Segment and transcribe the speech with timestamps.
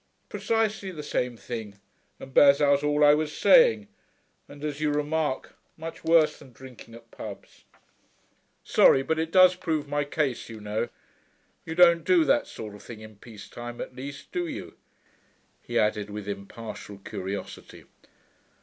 [0.29, 1.79] 'Precisely the same thing,
[2.19, 3.87] and bears out all I was saying.
[4.49, 7.65] And, as you remark, much worse than drinking at pubs....
[8.63, 10.89] Sorry, but it does prove my case, you know.
[11.67, 14.75] You don't do that sort of thing in peace time, at least, do you?'
[15.61, 17.83] he added with impartial curiosity.